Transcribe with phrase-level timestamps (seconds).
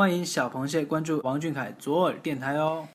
[0.00, 2.88] 欢迎小螃蟹关注王俊凯左耳电台哦。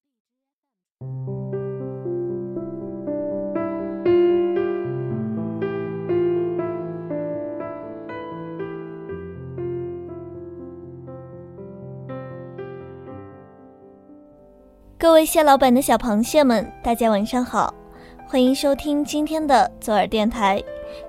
[14.97, 17.71] 各位蟹老板的小螃蟹们，大家晚上好，
[18.27, 20.59] 欢迎收听今天的左耳电台。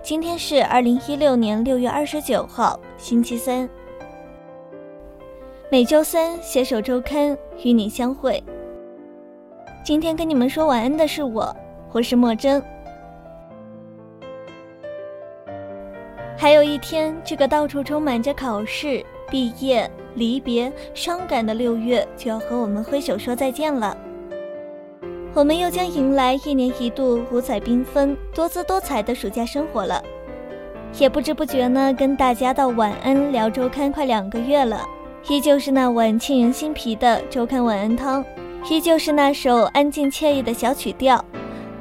[0.03, 3.67] 今天是二零一六年六月二十九号，星期三。
[5.69, 8.41] 每周三携手周刊与你相会。
[9.85, 11.55] 今天跟你们说晚安的是我，
[11.91, 12.63] 我是莫真。
[16.37, 19.91] 还有一天，这个到处充满着考试、毕业。
[20.15, 23.95] 离别伤感的六月就要和我们挥手说再见了，
[25.35, 30.03] 我们又将迎来一年一度五彩缤纷、多姿多彩的暑假生活了。
[30.99, 34.89] 也不知不觉呢，跟大家道晚安聊周刊快两个月了，
[35.29, 38.25] 依旧是那碗沁人心脾的周刊晚安汤，
[38.71, 41.23] 依旧是那首安静惬意的小曲调，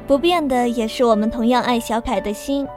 [0.08, 2.68] 不变的也是我们同样爱小凯的心。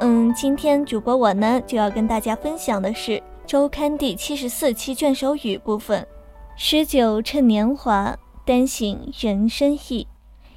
[0.00, 3.22] 嗯，今天主播我呢就要跟大家分享的是。
[3.46, 6.06] 周刊第七十四期卷首语部分，
[6.54, 8.14] 诗酒趁年华，
[8.44, 10.06] 丹醒人生意，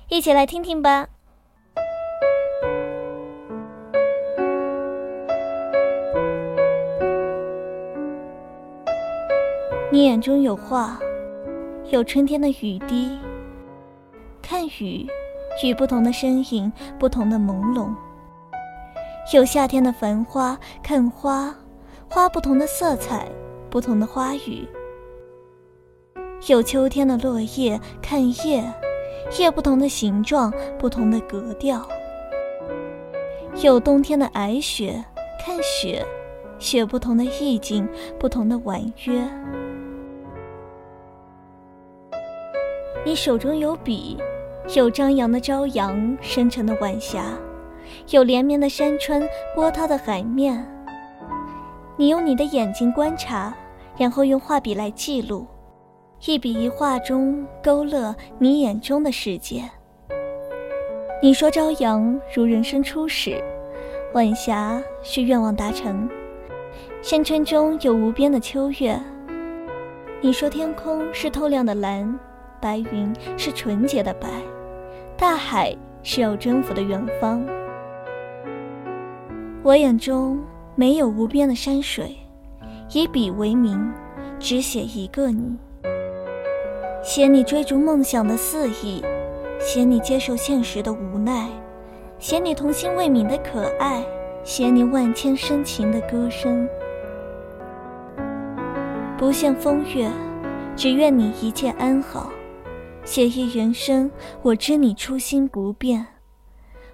[0.09, 1.07] 一起来听听吧。
[10.01, 10.97] 你眼中有画，
[11.91, 13.19] 有春天的雨滴，
[14.41, 15.05] 看雨，
[15.63, 17.93] 雨不同的身影，不同的朦胧，
[19.31, 21.55] 有夏天的繁花，看花。
[22.09, 23.27] 花不同的色彩，
[23.69, 24.67] 不同的花语。
[26.47, 28.63] 有秋天的落叶，看叶，
[29.37, 31.87] 叶不同的形状，不同的格调。
[33.61, 35.05] 有冬天的皑雪，
[35.45, 36.03] 看雪，
[36.57, 39.29] 雪不同的意境，不同的婉约。
[43.03, 44.15] 你手中有笔，
[44.75, 47.23] 有张扬的朝阳，深沉的晚霞，
[48.09, 50.63] 有连绵的山川，波涛的海面。
[51.97, 53.51] 你用你的眼睛观察，
[53.97, 55.47] 然后用画笔来记录，
[56.27, 59.63] 一笔一画中勾勒你眼中的世界。
[61.23, 63.43] 你说朝阳如人生初始，
[64.13, 66.07] 晚霞是愿望达成，
[67.01, 68.99] 山川中有无边的秋月。
[70.21, 72.19] 你说天空是透亮的蓝，
[72.61, 74.29] 白云是纯洁的白，
[75.17, 77.43] 大海是要征服的远方。
[79.63, 80.39] 我眼中。
[80.73, 82.15] 没有无边的山水，
[82.93, 83.91] 以笔为名，
[84.39, 85.57] 只写一个你。
[87.03, 89.03] 写你追逐梦想的肆意，
[89.59, 91.49] 写你接受现实的无奈，
[92.17, 94.01] 写你童心未泯的可爱，
[94.45, 96.67] 写你万千深情的歌声。
[99.17, 100.09] 不羡风月，
[100.75, 102.31] 只愿你一切安好。
[103.11, 104.09] 写意人生，
[104.41, 106.07] 我知你初心不变，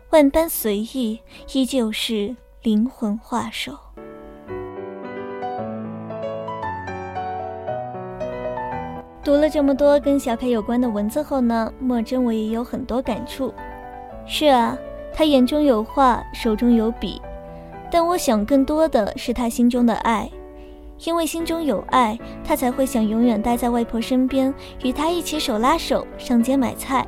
[0.09, 1.19] 万般随意，
[1.53, 2.35] 依旧是。
[2.63, 3.78] 灵魂画手。
[9.23, 13.53] 读了这么多跟小凯有关的文字后呢，莫真我也有很多感触。
[14.25, 14.75] 是啊，
[15.13, 17.22] 他眼中有画，手中有笔，
[17.91, 20.27] 但我想更多的是他心中的爱，
[21.06, 24.53] 因为心中有爱，他才会想永远待在外婆身边，
[24.84, 27.06] 与她一起手拉手上街买菜；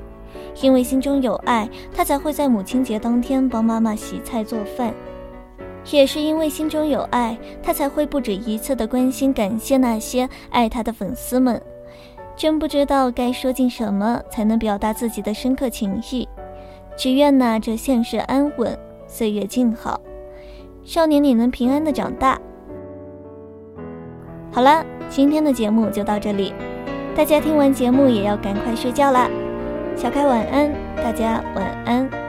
[0.62, 4.94] 因为心中有爱，他才会在母亲节当天帮妈妈洗菜做饭。
[5.92, 11.60] 也是因为心中有爱，他才会不止一次的关心、感谢那些爱他的粉丝们。
[12.36, 16.28] 真不知道该说尽什么才能表达自己的深刻情谊。
[16.96, 20.00] 只愿那这现实安稳，岁月静好，
[20.84, 22.40] 少年你能平安的长大。
[24.59, 26.53] 好了，今天的节目就到这里，
[27.16, 29.30] 大家听完节目也要赶快睡觉啦。
[29.96, 32.29] 小开晚安，大家晚安。